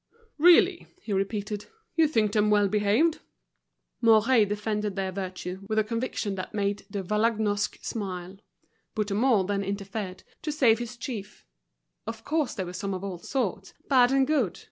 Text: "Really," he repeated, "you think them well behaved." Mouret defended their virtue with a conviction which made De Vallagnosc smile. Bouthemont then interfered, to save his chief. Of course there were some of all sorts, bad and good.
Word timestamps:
"Really," 0.39 0.87
he 0.99 1.13
repeated, 1.13 1.67
"you 1.95 2.07
think 2.07 2.31
them 2.31 2.49
well 2.49 2.67
behaved." 2.67 3.19
Mouret 4.01 4.45
defended 4.49 4.95
their 4.95 5.11
virtue 5.11 5.63
with 5.69 5.77
a 5.77 5.83
conviction 5.83 6.35
which 6.35 6.47
made 6.53 6.87
De 6.89 7.03
Vallagnosc 7.03 7.77
smile. 7.85 8.37
Bouthemont 8.95 9.47
then 9.47 9.63
interfered, 9.63 10.23
to 10.41 10.51
save 10.51 10.79
his 10.79 10.97
chief. 10.97 11.45
Of 12.07 12.23
course 12.25 12.55
there 12.55 12.65
were 12.65 12.73
some 12.73 12.95
of 12.95 13.03
all 13.03 13.19
sorts, 13.19 13.75
bad 13.89 14.11
and 14.11 14.25
good. 14.25 14.59